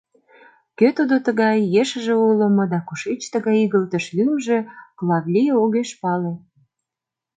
Кӧ 0.77 0.87
тудо 0.97 1.15
тугай, 1.25 1.57
ешыже 1.81 2.13
уло 2.27 2.47
мо 2.55 2.63
да 2.73 2.79
кушеч 2.87 3.21
тыгай 3.33 3.57
игылтыш 3.65 4.05
лӱмжӧ, 4.15 4.59
Клавий 4.97 5.49
огеш 5.63 5.89
пале. 6.01 6.33